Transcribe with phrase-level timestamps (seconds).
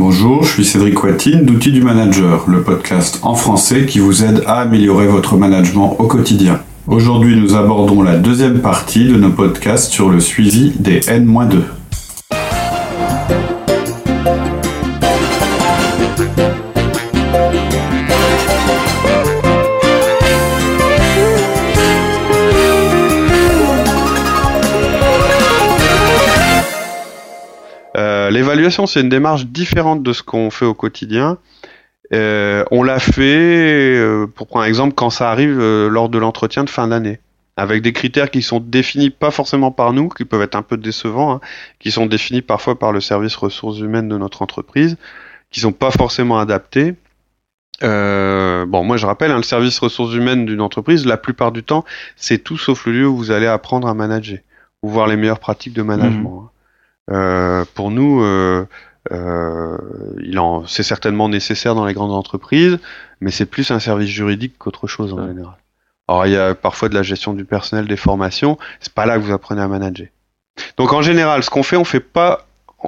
[0.00, 4.44] Bonjour, je suis Cédric Watine d'Outils du Manager, le podcast en français qui vous aide
[4.46, 6.60] à améliorer votre management au quotidien.
[6.86, 11.62] Aujourd'hui, nous abordons la deuxième partie de nos podcasts sur le suivi des N-2.
[28.68, 31.38] Euh, c'est une démarche différente de ce qu'on fait au quotidien.
[32.12, 36.64] Euh, on l'a fait, euh, pour prendre un exemple, quand ça arrive lors de l'entretien
[36.64, 37.20] de fin d'année,
[37.56, 40.76] avec des critères qui sont définis pas forcément par nous, qui peuvent être un peu
[40.76, 41.40] décevants, hein,
[41.78, 44.96] qui sont définis parfois par le service ressources humaines de notre entreprise,
[45.50, 46.94] qui sont pas forcément adaptés.
[47.80, 51.84] bon, moi je rappelle, hein, le service ressources humaines d'une entreprise, la plupart du temps,
[52.16, 54.38] c'est tout sauf le lieu où vous allez apprendre à manager
[54.82, 56.42] ou voir les meilleures pratiques de management.
[56.42, 56.44] Mmh.
[56.44, 56.50] Hein.
[57.10, 58.66] Euh, pour nous, euh,
[59.12, 59.78] euh,
[60.22, 62.78] il en, c'est certainement nécessaire dans les grandes entreprises,
[63.20, 65.56] mais c'est plus un service juridique qu'autre chose en général.
[66.08, 69.16] Alors il y a parfois de la gestion du personnel, des formations, c'est pas là
[69.16, 70.08] que vous apprenez à manager.
[70.76, 72.46] Donc en général, ce qu'on fait, on fait pas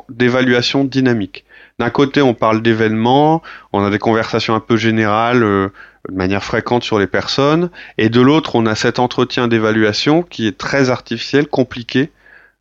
[0.08, 1.44] d'évaluation dynamique.
[1.78, 5.70] D'un côté, on parle d'événements, on a des conversations un peu générales, de
[6.14, 10.56] manière fréquente sur les personnes, et de l'autre, on a cet entretien d'évaluation qui est
[10.56, 12.10] très artificiel, compliqué,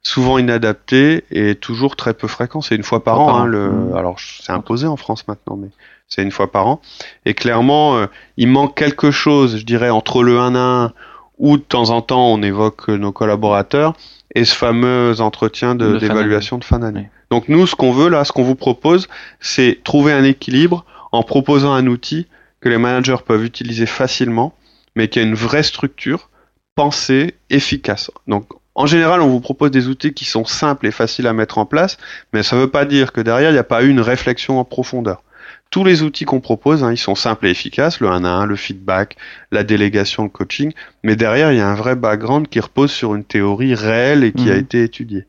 [0.01, 2.61] souvent inadapté et toujours très peu fréquent.
[2.61, 3.35] C'est une fois par an.
[3.35, 3.69] Hein, le...
[3.69, 3.95] Mmh.
[3.95, 5.69] Alors c'est imposé en France maintenant, mais
[6.07, 6.81] c'est une fois par an.
[7.25, 10.93] Et clairement, euh, il manque quelque chose, je dirais, entre le 1 à 1
[11.37, 13.93] où de temps en temps on évoque nos collaborateurs
[14.35, 17.09] et ce fameux entretien d'évaluation de, fin d'année.
[17.31, 19.07] Donc nous, ce qu'on veut là, ce qu'on vous propose,
[19.39, 22.27] c'est trouver un équilibre en proposant un outil
[22.59, 24.53] que les managers peuvent utiliser facilement,
[24.95, 26.29] mais qui a une vraie structure
[26.75, 28.11] pensée, efficace.
[28.27, 28.45] Donc
[28.79, 31.65] en général, on vous propose des outils qui sont simples et faciles à mettre en
[31.65, 31.97] place,
[32.31, 34.57] mais ça ne veut pas dire que derrière, il n'y a pas eu une réflexion
[34.57, 35.21] en profondeur.
[35.69, 38.45] Tous les outils qu'on propose, hein, ils sont simples et efficaces, le 1 à 1,
[38.45, 39.17] le feedback,
[39.51, 40.71] la délégation, le coaching,
[41.03, 44.31] mais derrière, il y a un vrai background qui repose sur une théorie réelle et
[44.31, 44.61] qui a mhm.
[44.61, 45.25] été étudiée.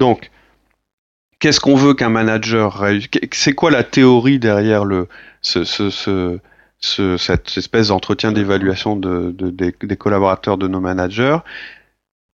[0.00, 0.32] Donc,
[1.38, 3.10] qu'est-ce qu'on veut qu'un manager réussisse?
[3.30, 5.06] C'est quoi la théorie derrière le,
[5.40, 5.88] ce, ce,
[6.80, 11.38] ce, cette espèce d'entretien d'évaluation de, des, des, collaborateurs de nos managers?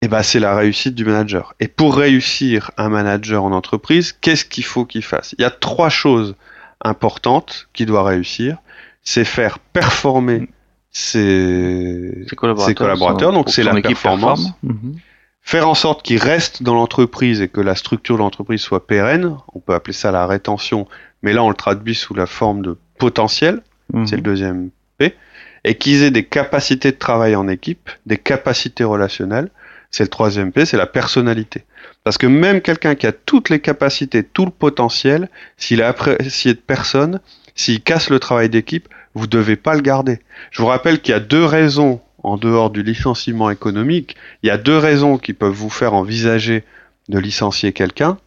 [0.00, 1.54] Eh ben, c'est la réussite du manager.
[1.58, 5.34] Et pour réussir un manager en entreprise, qu'est-ce qu'il faut qu'il fasse?
[5.38, 6.36] Il y a trois choses
[6.82, 8.58] importantes qu'il doit réussir.
[9.02, 10.48] C'est faire performer
[10.90, 14.52] ses, collaborateurs, donc c'est la performance.
[14.62, 14.96] Mhm.
[15.42, 19.36] Faire en sorte qu'ils restent dans l'entreprise et que la structure de l'entreprise soit pérenne.
[19.54, 20.86] On peut appeler ça la rétention,
[21.22, 23.62] mais là on le traduit sous la forme de potentiel.
[23.92, 24.06] Mhm.
[24.06, 25.16] C'est le deuxième P.
[25.64, 29.50] Et qu'ils aient des capacités de travail en équipe, des capacités relationnelles
[29.98, 31.64] c'est le troisième P, c'est la personnalité.
[32.04, 36.54] Parce que même quelqu'un qui a toutes les capacités, tout le potentiel, s'il est apprécié
[36.54, 37.18] de personne,
[37.56, 40.20] s'il casse le travail d'équipe, vous ne devez pas le garder.
[40.52, 44.14] Je vous rappelle qu'il y a deux raisons, en dehors du licenciement économique,
[44.44, 46.62] il y a deux raisons qui peuvent vous faire envisager
[47.08, 48.18] de licencier quelqu'un.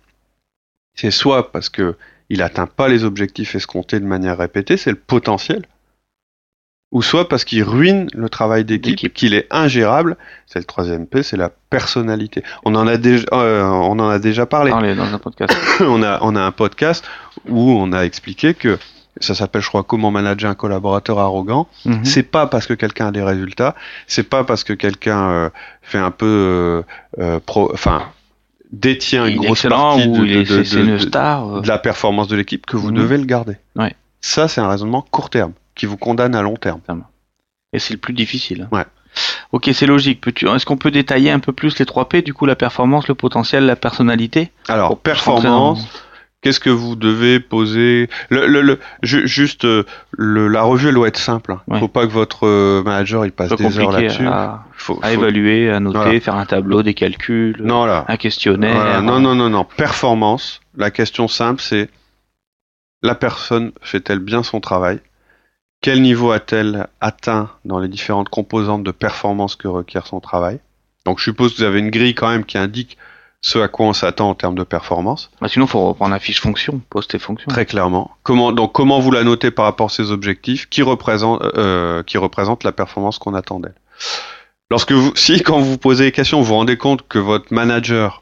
[0.96, 1.96] C'est soit parce que
[2.28, 5.62] il n'atteint pas les objectifs escomptés de manière répétée, c'est le potentiel
[6.92, 10.18] ou soit parce qu'il ruine le travail d'équipe, qu'il est ingérable.
[10.46, 12.44] C'est le troisième P, c'est la personnalité.
[12.66, 14.72] On en a déjà, euh, on en a déjà parlé.
[14.72, 15.56] dans un podcast.
[15.80, 17.06] on a, on a un podcast
[17.48, 18.78] où on a expliqué que
[19.20, 21.68] ça s'appelle, je crois, comment manager un collaborateur arrogant.
[21.86, 22.04] Mhm.
[22.04, 23.76] C'est pas parce que quelqu'un a des résultats,
[24.08, 25.50] c'est pas parce que quelqu'un euh,
[25.82, 26.82] fait un peu, euh,
[27.20, 28.04] euh pro, enfin,
[28.72, 32.98] détient une grosse partie de, de, de, de, la performance de l'équipe que vous mhm.
[32.98, 33.58] devez le garder.
[33.76, 33.96] Ouais.
[34.22, 36.80] Ça, c'est un raisonnement court terme qui vous condamne à long terme.
[37.74, 38.68] Et c'est le plus difficile.
[38.72, 38.86] Ouais.
[39.52, 40.24] Ok, c'est logique.
[40.28, 43.16] Est-ce qu'on peut détailler un peu plus les trois P, du coup, la performance, le
[43.16, 44.52] potentiel, la personnalité?
[44.68, 45.88] Alors, performance,
[46.42, 48.12] qu'est-ce que vous devez poser?
[48.30, 49.86] Le, le, Juste, euh,
[50.20, 51.58] la revue, elle doit être simple.
[51.68, 54.28] Il ne faut pas que votre euh, manager il passe des heures là-dessus.
[54.28, 54.66] À,
[55.02, 58.06] à évaluer, à noter, faire un tableau, des calculs, non, là.
[58.08, 59.02] un questionnaire.
[59.02, 59.66] Non, non, non, non.
[59.78, 61.90] Performance, la question simple, c'est
[63.02, 65.00] la personne fait-elle bien son travail?
[65.82, 70.60] Quel niveau a-t-elle atteint dans les différentes composantes de performance que requiert son travail?
[71.06, 72.98] Donc je suppose que vous avez une grille quand même qui indique
[73.42, 75.32] ce à quoi on s'attend en termes de performance.
[75.42, 77.50] Bah sinon, il faut reprendre la fiche fonction, poste et fonction.
[77.50, 78.12] Très clairement.
[78.22, 82.20] Comment, donc comment vous la notez par rapport à ces objectifs qui représentent, euh, qui
[82.20, 83.74] représentent la performance qu'on attend d'elle?
[84.70, 88.22] Lorsque vous, si quand vous posez les questions, vous vous rendez compte que votre manager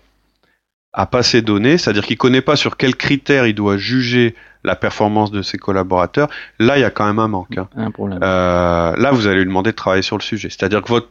[0.93, 4.75] a pas ces données, c'est-à-dire qu'il connaît pas sur quels critères il doit juger la
[4.75, 7.57] performance de ses collaborateurs, là, il y a quand même un manque.
[7.57, 7.69] Hein.
[7.75, 8.19] Un problème.
[8.21, 10.49] Euh, là, vous allez lui demander de travailler sur le sujet.
[10.49, 11.09] C'est-à-dire que votre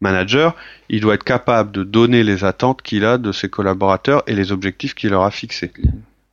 [0.00, 0.54] manager,
[0.88, 4.52] il doit être capable de donner les attentes qu'il a de ses collaborateurs et les
[4.52, 5.72] objectifs qu'il leur a fixés.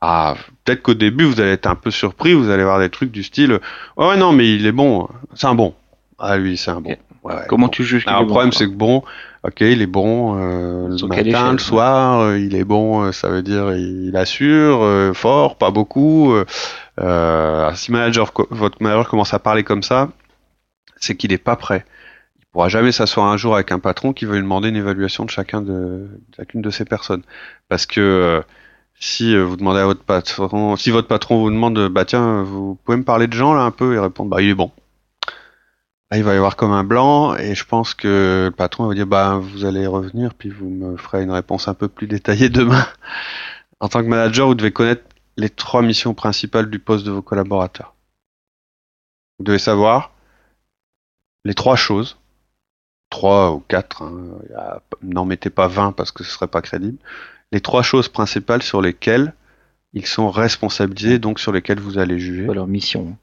[0.00, 0.34] Ah,
[0.64, 3.22] peut-être qu'au début, vous allez être un peu surpris, vous allez voir des trucs du
[3.22, 3.60] style
[3.96, 5.74] oh, Ouais, non, mais il est bon, c'est un bon.
[6.18, 6.96] Ah, lui, c'est un bon.
[7.22, 7.70] Ouais, Comment bon.
[7.70, 9.04] tu juges qu'il Alors, le problème, c'est que bon,
[9.44, 13.12] ok, il est bon euh, le matin, échelle, le soir, euh, il est bon, euh,
[13.12, 16.34] ça veut dire il assure, euh, fort, pas beaucoup.
[17.00, 20.08] euh, si manager, votre manager commence à parler comme ça,
[20.96, 21.84] c'est qu'il n'est pas prêt.
[22.38, 25.24] Il pourra jamais s'asseoir un jour avec un patron qui veut lui demander une évaluation
[25.24, 27.22] de chacun de, de chacune de ces personnes,
[27.68, 28.42] parce que euh,
[29.00, 32.98] si vous demandez à votre patron, si votre patron vous demande, bah tiens, vous pouvez
[32.98, 34.70] me parler de Jean là un peu, et répondre, bah il est bon.
[36.12, 38.92] Là, il va y avoir comme un blanc, et je pense que le patron va
[38.94, 42.50] dire, bah vous allez revenir, puis vous me ferez une réponse un peu plus détaillée
[42.50, 42.86] demain.
[43.80, 45.04] En tant que manager, vous devez connaître
[45.38, 47.94] les trois missions principales du poste de vos collaborateurs.
[49.38, 50.12] Vous devez savoir
[51.46, 52.18] les trois choses,
[53.08, 56.98] trois ou quatre, hein, n'en mettez pas 20 parce que ce serait pas crédible,
[57.52, 59.32] les trois choses principales sur lesquelles
[59.94, 62.44] ils sont responsabilisés, donc sur lesquelles vous allez juger.
[62.52, 63.16] Leur mission.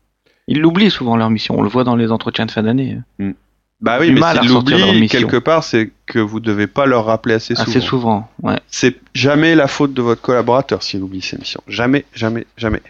[0.51, 1.55] Ils l'oublient souvent leur mission.
[1.57, 2.97] On le voit dans les entretiens de fin d'année.
[3.19, 3.31] hein.
[3.81, 7.55] Bah oui, mais s'ils l'oublient, quelque part, c'est que vous devez pas leur rappeler assez
[7.55, 7.69] souvent.
[7.69, 8.29] Assez souvent.
[8.43, 8.59] Ouais.
[8.67, 11.61] C'est jamais la faute de votre collaborateur s'il oublie ses missions.
[11.67, 12.81] Jamais, jamais, jamais.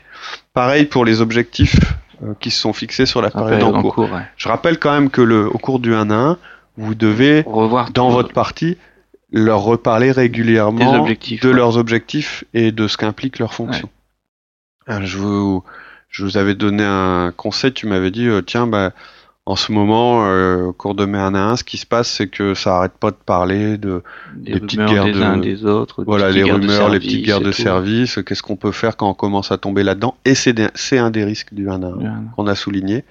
[0.54, 1.80] Pareil pour les objectifs
[2.24, 3.94] euh, qui se sont fixés sur la période en cours.
[3.94, 4.12] cours.
[4.12, 4.24] ouais.
[4.36, 6.38] Je rappelle quand même que le, au cours du 1 à 1,
[6.78, 8.76] vous devez, Revoir dans votre partie,
[9.32, 11.54] leur reparler régulièrement de ouais.
[11.54, 13.90] leurs objectifs et de ce qu'implique leur fonction.
[14.90, 15.64] Euh, Je, vous,
[16.10, 18.92] je vous avais donné un conseil, tu m'avais dit, euh, tiens, bah,
[19.46, 22.08] en ce moment, euh, au cours de mai 1 à 1, ce qui se passe,
[22.10, 24.04] c'est que ça arrête pas de parler de
[24.36, 26.04] des, des petites guerres des de- uns des autres.
[26.04, 27.62] voilà, les rumeurs, les petites guerres de tout.
[27.62, 30.16] service, qu'est-ce qu'on peut faire quand on commence à tomber là-dedans?
[30.26, 32.06] Et c'est un des risques du 1 à 1 Ouais.
[32.36, 33.06] qu'on a souligné.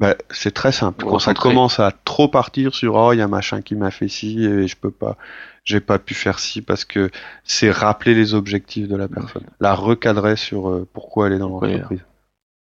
[0.00, 1.04] Bah, c'est très simple.
[1.04, 4.06] Quand ça commence à trop partir sur oh il y a machin qui m'a fait
[4.08, 5.16] ci et je peux pas,
[5.64, 7.10] j'ai pas pu faire ci parce que
[7.42, 11.48] c'est rappeler les objectifs de la personne, la recadrer sur euh, pourquoi elle est dans
[11.48, 11.98] l'entreprise.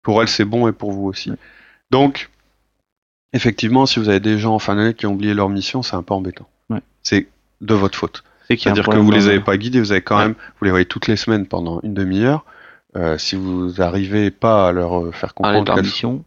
[0.04, 1.32] Pour elle c'est bon et pour vous aussi.
[1.90, 2.30] Donc
[3.34, 5.96] effectivement si vous avez des gens en fin d'année qui ont oublié leur mission c'est
[5.96, 6.48] un peu embêtant.
[6.70, 6.82] Ouais.
[7.02, 7.28] C'est
[7.62, 8.24] de votre faute.
[8.50, 10.24] C'est-à-dire que vous les avez pas guidés, vous avez quand Ouais.
[10.24, 12.46] même, vous les voyez toutes les semaines pendant une demi-heure.
[12.96, 16.24] Euh, si vous arrivez pas à leur euh, faire comprendre mission.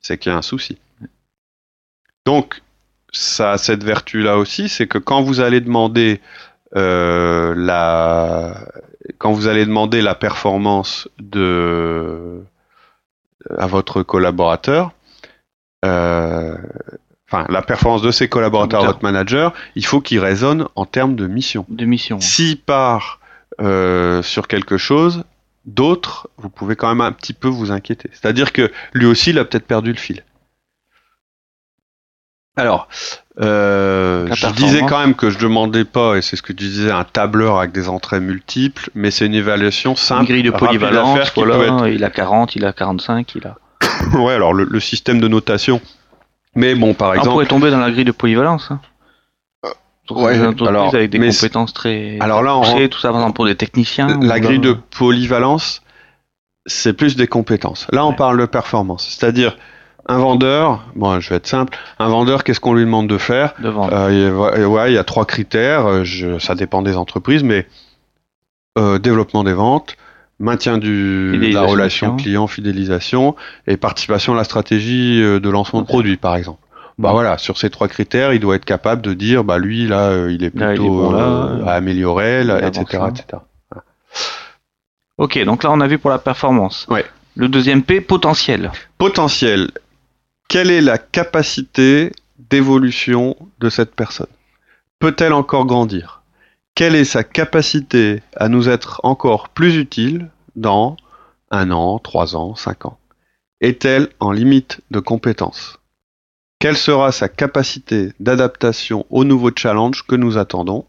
[0.00, 0.78] c'est qu'il y a un souci.
[2.26, 2.62] Donc,
[3.12, 6.20] ça a cette vertu-là aussi, c'est que quand vous allez demander
[6.74, 8.68] euh, la,
[9.18, 12.42] quand vous allez demander la performance de
[13.56, 14.92] à votre collaborateur,
[15.84, 16.56] euh,
[17.28, 21.16] enfin la performance de ses collaborateurs à votre manager, il faut qu'il résonne en termes
[21.16, 21.66] de mission.
[21.68, 22.20] De mission.
[22.20, 23.20] S'il part
[23.60, 25.24] euh, sur quelque chose,
[25.64, 28.10] d'autres, vous pouvez quand même un petit peu vous inquiéter.
[28.12, 30.24] C'est-à-dire que lui aussi, il a peut-être perdu le fil.
[32.56, 32.88] Alors,
[33.40, 36.90] euh, je disais quand même que je demandais pas, et c'est ce que tu disais,
[36.90, 41.18] un tableur avec des entrées multiples, mais c'est une évaluation simple, Une grille de polyvalence,
[41.18, 43.56] faire qui voilà, peut être il a 40, il a 45, il a.
[44.18, 45.80] ouais, alors le, le système de notation.
[46.54, 48.70] Mais bon, par Ah, on exemple, pourrait tomber dans la grille de polyvalence.
[48.70, 48.80] Hein.
[50.08, 52.16] Pour ouais, alors, avec des compétences très.
[52.20, 54.18] alors là, on poussées, tout ça, par exemple, pour des techniciens.
[54.22, 55.82] la grille de polyvalence,
[56.64, 57.86] c'est plus des compétences.
[57.92, 58.16] Là, on Ouais.
[58.16, 59.04] parle de performance.
[59.18, 59.56] C'est-à-dire,
[60.08, 63.54] un vendeur, bon, je vais être simple, un vendeur, qu'est-ce qu'on lui demande de faire
[63.58, 63.92] de vente.
[63.92, 66.96] Euh, il y a- Ouais, il y a trois critères, euh, je- ça dépend des
[66.96, 67.66] entreprises, mais
[68.78, 69.96] euh, développement des ventes,
[70.38, 73.34] maintien du, de la relation client, fidélisation,
[73.66, 75.88] et participation à la stratégie euh, de lancement de Ok.
[75.90, 76.60] produits, par exemple.
[76.98, 80.08] Bah voilà, sur ces trois critères, il doit être capable de dire, bah lui là,
[80.08, 83.42] euh, il est Là, il est plutôt bon là, à améliorer, là, etc., etc.
[85.18, 86.86] Ok, donc là, on a vu pour la performance.
[86.88, 87.04] Ouais.
[87.34, 88.70] Le deuxième P, potentiel.
[88.98, 89.70] Potentiel.
[90.48, 94.28] Quelle est la capacité d'évolution de cette personne?
[95.00, 96.22] Peut-elle encore grandir?
[96.76, 100.96] Quelle est sa capacité à nous être encore plus utile dans
[101.50, 102.98] un an, trois ans, cinq ans?
[103.60, 105.80] Est-elle en limite de compétences
[106.60, 110.86] Quelle sera sa capacité d'adaptation aux nouveaux challenges que nous attendons?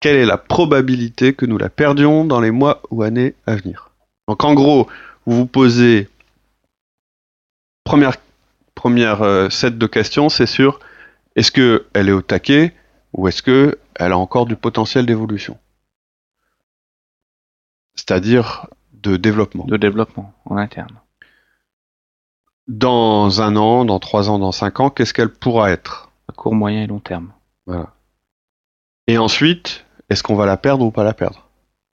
[0.00, 3.90] Quelle est la probabilité que nous la perdions dans les mois ou années à venir?
[4.28, 4.88] Donc en gros,
[5.24, 6.08] vous vous posez
[7.84, 8.16] première
[8.74, 10.80] première euh, set de questions, c'est sur
[11.36, 12.74] est-ce que elle est au taquet
[13.12, 15.58] ou est-ce que elle a encore du potentiel d'évolution,
[17.94, 19.64] c'est-à-dire de développement.
[19.64, 21.00] de développement en interne.
[22.68, 26.10] Dans un an, dans trois ans, dans cinq ans, qu'est-ce qu'elle pourra être?
[26.28, 27.32] À court, moyen et long terme.
[29.06, 31.48] Et ensuite, est-ce qu'on va la perdre ou pas la perdre?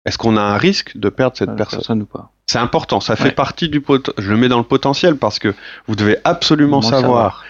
[0.06, 2.32] Est-ce qu'on a un risque de perdre cette Euh, personne ou pas.
[2.50, 3.32] C'est important, ça fait Ouais.
[3.32, 4.10] partie du pot.
[4.18, 5.54] Je le mets dans le potentiel parce que
[5.88, 7.44] vous devez absolument savoir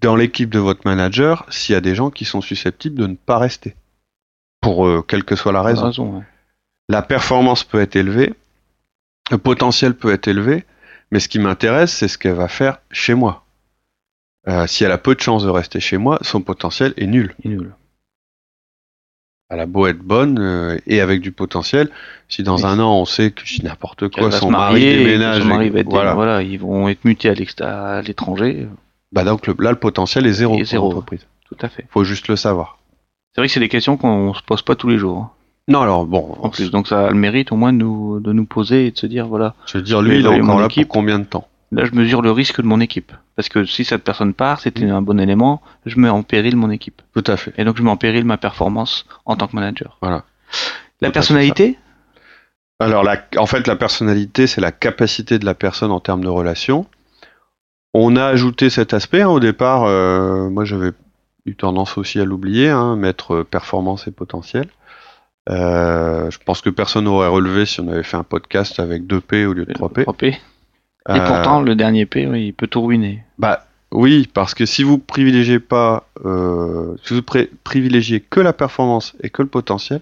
[0.00, 3.14] dans l'équipe de votre manager s'il y a des gens qui sont susceptibles de ne
[3.14, 3.74] pas rester.
[4.60, 5.86] Pour euh, quelle que soit la raison.
[5.86, 6.24] Raison, ouais.
[6.90, 8.34] La performance peut être élevée,
[9.30, 10.66] Le potentiel peut être élevé,
[11.10, 13.46] mais ce qui m'intéresse, c'est ce qu'elle va faire chez moi.
[14.48, 17.34] Euh, si elle a peu de chances de rester chez moi, son potentiel est nul.
[17.42, 17.72] Est nul.
[19.50, 21.90] Elle a beau être bonne euh, et avec du potentiel,
[22.28, 22.64] si dans Oui.
[22.64, 25.80] un an on sait que n'importe quoi, son se mari déménage, son mari et- va
[25.80, 26.14] être- voilà.
[26.14, 28.66] voilà, ils vont être mutés à l'étranger.
[29.12, 31.04] Bah donc le- là le potentiel est zéro pour zéro.
[31.48, 31.86] Tout à fait.
[31.90, 32.78] Faut juste le savoir.
[33.34, 35.18] C'est vrai que c'est des questions qu'on se pose pas tous les jours.
[35.18, 35.30] hein,
[35.68, 38.32] Non alors bon, En plus, donc ça a le mérite au moins de nous, de
[38.32, 40.88] nous poser et de se dire voilà, veux dire lui il est encore là pour
[40.88, 41.46] combien de temps?
[41.74, 43.12] Là je mesure le risque de mon équipe.
[43.36, 44.90] Parce que si cette personne part, c'était Mm.
[44.92, 47.02] un bon élément, je mets en péril mon équipe.
[47.14, 47.52] Tout à fait.
[47.58, 49.98] Et donc je mets en péril ma performance en tant que manager.
[50.00, 50.24] Voilà.
[51.00, 51.78] La Tout personnalité?
[52.80, 56.28] Alors, la, en fait, la personnalité, c'est la capacité de la personne en termes de
[56.28, 56.86] relations.
[57.94, 59.22] On a ajouté cet aspect.
[59.22, 60.90] hein, au départ, euh, moi, j'avais
[61.46, 64.66] eu tendance aussi à l'oublier, hein, mettre euh, performance et potentiel.
[65.50, 69.20] Euh, je pense que personne n'aurait relevé si on avait fait un podcast avec 2
[69.20, 70.02] P au lieu de 3 P.
[70.04, 70.36] 3P.
[71.08, 73.24] Et Euh, pourtant, le dernier P, oui, il peut tout ruiner.
[73.38, 77.22] bah oui, parce que si vous privilégiez pas, euh, si vous
[77.62, 80.00] privilégiez que la performance et que le potentiel,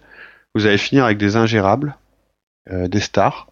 [0.54, 1.96] vous allez finir avec des ingérables,
[2.70, 3.48] euh, des stars,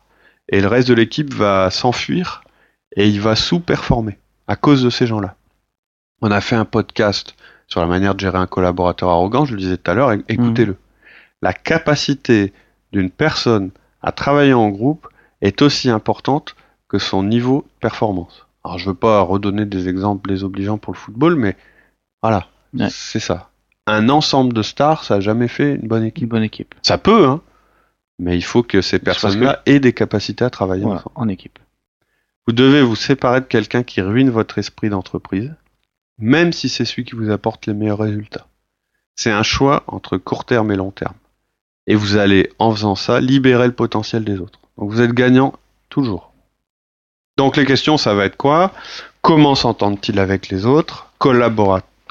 [0.48, 2.42] et le reste de l'équipe va s'enfuir
[2.96, 5.36] et il va sous-performer à cause de ces gens-là.
[6.22, 7.34] On a fait un podcast
[7.66, 10.76] sur la manière de gérer un collaborateur arrogant, je le disais tout à l'heure, écoutez-le.
[11.42, 12.52] La capacité
[12.92, 13.70] d'une personne
[14.02, 15.06] à travailler en groupe
[15.40, 16.56] est aussi importante
[16.90, 18.46] que son niveau de performance.
[18.64, 21.56] Alors je veux pas redonner des exemples désobligeants pour le football, mais
[22.22, 22.88] voilà, Ouais.
[22.90, 23.48] c'est ça.
[23.86, 26.24] Un ensemble de stars, ça a jamais fait une bonne équipe.
[26.24, 26.74] Une bonne équipe.
[26.82, 27.40] Ça peut, hein,
[28.18, 31.58] mais il faut que ces que- personnes-là aient des capacités à travailler Voilà, en équipe.
[32.46, 35.54] Vous devez vous séparer de quelqu'un qui ruine votre esprit d'entreprise,
[36.18, 38.46] même si c'est celui qui vous apporte les meilleurs résultats.
[39.14, 41.14] C'est un choix entre court terme et long terme.
[41.86, 44.60] Et vous allez, en faisant ça, libérer le potentiel des autres.
[44.76, 45.54] Donc vous êtes gagnant
[45.88, 46.29] toujours.
[47.40, 48.70] Donc les questions, ça va être quoi?
[49.22, 51.06] Comment s'entendent-ils avec les autres?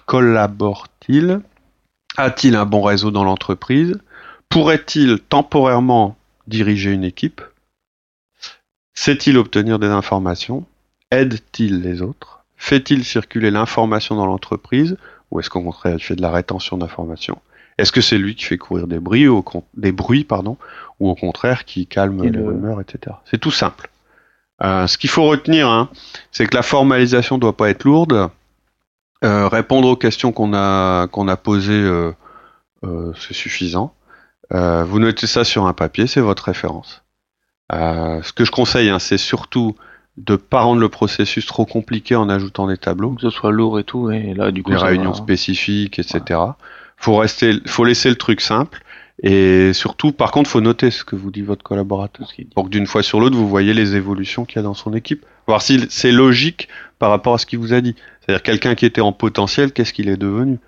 [0.08, 1.42] Collabore-t-il
[2.18, 4.00] A-t-il un bon réseau dans l'entreprise?
[4.50, 6.18] Pourrait-il temporairement
[6.48, 7.42] diriger une équipe?
[8.96, 10.66] Sait-il obtenir des informations?
[11.12, 12.40] Aide-t-il les autres?
[12.58, 14.98] Fait-il circuler l'information dans l'entreprise?
[15.30, 17.40] Ou est-ce qu'au contraire il fait de la rétention d'informations?
[17.78, 20.58] Est-ce que c'est lui qui fait courir des bruits, con- des bruits pardon,
[21.00, 23.16] ou au contraire qui calme Et les le- rumeurs, etc.
[23.30, 23.92] C'est tout simple.
[24.64, 25.90] Euh, ce qu'il faut retenir, hein,
[26.32, 28.30] c'est que la formalisation doit pas être lourde.
[29.24, 32.12] Euh, répondre aux questions qu'on a qu'on a posées, euh,
[32.86, 33.94] euh, c'est suffisant.
[34.54, 37.04] Euh, vous notez ça sur un papier, c'est votre référence.
[37.74, 39.76] Euh, ce que je conseille, hein, c'est surtout
[40.18, 43.80] de pas rendre le processus trop compliqué en ajoutant des tableaux, Que ce soit lourd
[43.80, 46.40] et tout, et là, du coup, des réunions va- spécifiques, etc.
[46.98, 48.82] Faut rester, faut laisser le truc simple
[49.22, 52.88] et surtout, par contre, faut noter ce que vous dit votre collaborateur pour que d'une
[52.88, 55.86] fois sur l'autre, vous voyez les évolutions qu'il y a dans son équipe, voir si
[55.90, 57.96] c'est logique par rapport à ce qu'il vous a dit.
[58.22, 60.60] C'est-à-dire quelqu'un qui était en potentiel, qu'est-ce qu'il est devenu?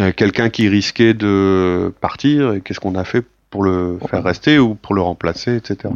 [0.00, 4.58] Euh, Quelqu'un qui risquait de partir, et qu'est-ce qu'on a fait pour le faire rester
[4.58, 5.94] ou pour le remplacer, etc.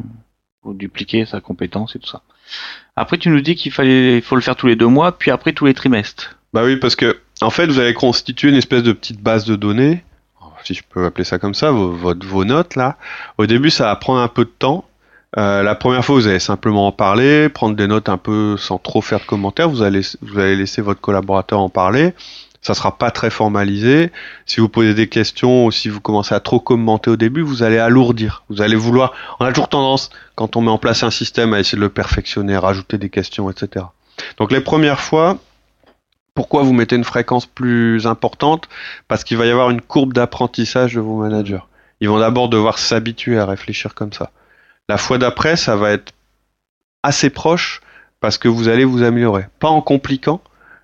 [0.63, 2.23] Faut dupliquer sa compétence et tout ça.
[2.97, 5.31] Après, tu nous dis qu'il fallait, il faut le faire tous les deux mois, puis
[5.31, 6.39] après tous les trimestres.
[6.55, 9.57] Bah oui, parce que en fait, vous allez constituer une espèce de petite base de
[9.57, 10.05] données,
[10.65, 12.97] si je peux appeler ça comme ça, vos, notes là.
[13.39, 14.85] Au début, ça va prendre un peu de temps.
[15.39, 18.79] Euh, la première fois, vous allez simplement en parler, prendre des notes un peu sans
[18.79, 19.69] trop faire de commentaires.
[19.69, 22.13] Vous allez, vous allez laisser votre collaborateur en parler.
[22.61, 24.13] Ça sera pas très formalisé.
[24.47, 27.65] Si vous posez des questions ou si vous commencez à trop commenter au début, vous
[27.65, 28.45] allez alourdir.
[28.49, 29.13] Vous allez vouloir.
[29.41, 31.89] On a toujours tendance, quand on met en place un système, à essayer de le
[31.89, 33.87] perfectionner, rajouter des questions, etc.
[34.39, 35.39] Donc les premières fois,
[36.35, 38.69] pourquoi vous mettez une fréquence plus importante?
[39.09, 41.63] Parce qu'il va y avoir une courbe d'apprentissage de vos managers.
[42.01, 44.31] Ils vont d'abord devoir s'habituer à réfléchir comme ça.
[44.89, 46.13] La fois d'après, ça va être
[47.03, 47.81] assez proche
[48.21, 49.47] parce que vous allez vous améliorer.
[49.61, 50.41] Pas en compliquant,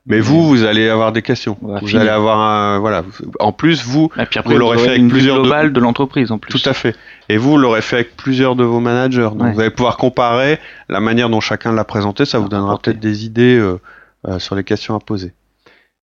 [0.06, 1.56] mais vous, vous allez avoir des questions.
[1.60, 3.04] Vous allez avoir un, voilà.
[3.40, 5.72] En plus, vous, Et puis après, Vous l'aurez aurez fait avec une plusieurs de- globale
[5.72, 6.52] de, l'entreprise en plus.
[6.60, 6.94] tout à fait.
[7.28, 9.30] Et vous, vous l'aurez fait avec plusieurs de vos managers.
[9.32, 9.52] Donc Ouais.
[9.52, 12.24] vous allez pouvoir comparer la manière dont chacun l'a présenté.
[12.24, 13.80] Ça vous donnera peut-être des idées euh,
[14.26, 15.32] euh, sur les questions à poser.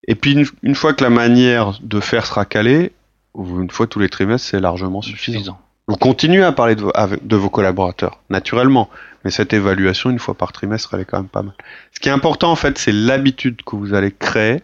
[0.07, 2.91] Et puis une, une fois que la manière de faire sera calée,
[3.37, 5.33] une fois tous les trimestres, c'est largement suffisant.
[5.39, 5.59] Suffisant.
[5.87, 8.89] Vous continuez à parler de vos, avec- de vos collaborateurs, naturellement.
[9.23, 11.53] Mais cette évaluation, une fois par trimestre, elle est quand même pas mal.
[11.93, 14.61] Ce qui est important, en fait, c'est l'habitude que vous allez créer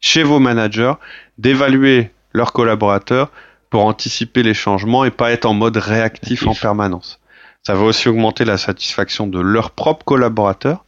[0.00, 0.94] chez vos managers
[1.38, 3.30] d'évaluer leurs collaborateurs
[3.70, 6.46] pour anticiper les changements et pas être en mode réactif Actif.
[6.48, 7.20] en permanence.
[7.62, 10.84] Ça va aussi augmenter la satisfaction de leurs propres collaborateurs,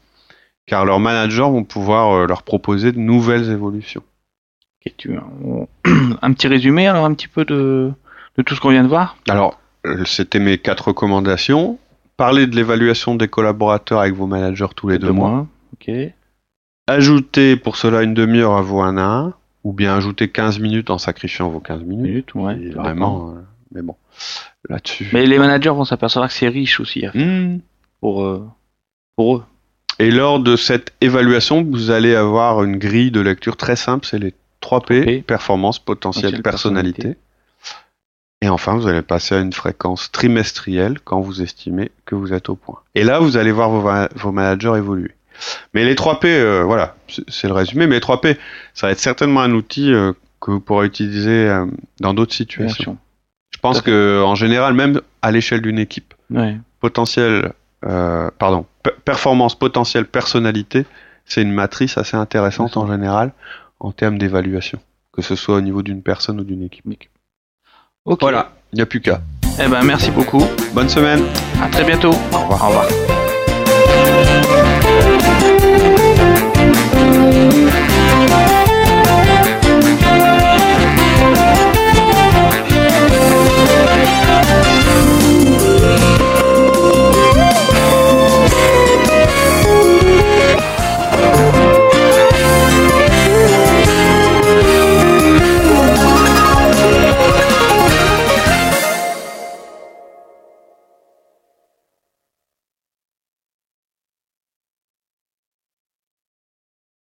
[0.66, 4.02] car leurs managers vont pouvoir euh, leur proposer de nouvelles évolutions.
[4.86, 5.68] Ok, tu- on-
[6.22, 7.92] un petit résumé alors un petit peu de,
[8.36, 9.16] de tout ce qu'on vient de voir?
[9.28, 11.78] Alors, euh, c'était mes quatre recommandations.
[12.16, 15.46] parler de l'évaluation des collaborateurs avec vos managers tous les deux, mois.
[15.74, 15.90] Ok.
[16.86, 20.90] Ajouter pour cela une demi-heure à vos 1 à 1, ou bien ajouter 15 minutes
[20.90, 22.34] en sacrifiant vos 15 minutes.
[22.34, 22.58] Minutes, ouais.
[22.60, 23.40] Et vraiment, euh,
[23.74, 23.96] mais bon,
[24.68, 25.08] là-dessus.
[25.12, 27.58] Mais les managers vont s'apercevoir que c'est riche aussi à faire Hmm.
[28.00, 28.46] pour, euh,
[29.16, 29.44] pour eux.
[29.98, 34.18] Et lors de cette évaluation, vous allez avoir une grille de lecture très simple, c'est
[34.18, 35.22] les 3 P, 3P.
[35.22, 37.02] performance, potentiel, Potentiel, personnalité.
[37.02, 37.20] personnalité.
[38.42, 42.48] Et enfin, vous allez passer à une fréquence trimestrielle quand vous estimez que vous êtes
[42.48, 42.80] au point.
[42.94, 43.70] Et là, vous allez voir
[44.14, 45.12] vos, managers évoluer.
[45.72, 46.94] Mais les 3 P, euh, voilà,
[47.28, 48.36] c'est le résumé, mais les 3 P,
[48.74, 51.66] ça va être certainement un outil euh, que vous pourrez utiliser euh,
[52.00, 52.98] dans d'autres situations.
[53.50, 53.90] Je pense Tout à fait.
[53.90, 56.12] que en général, même à l'échelle d'une équipe.
[56.30, 56.56] Ouais.
[56.80, 57.52] potentiel,
[57.86, 60.86] euh, pardon, pe- performance, potentiel, personnalité,
[61.26, 63.32] c'est une matrice assez intéressante en général
[63.80, 64.78] en termes d'évaluation,
[65.12, 66.84] que ce soit au niveau d'une personne ou d'une équipe.
[68.20, 69.20] Voilà, il n'y a plus qu'à.
[69.62, 70.44] Eh ben, merci beaucoup.
[70.74, 71.22] Bonne semaine.
[71.62, 72.10] À très bientôt.
[72.32, 72.64] Au revoir.
[72.64, 72.86] Au revoir.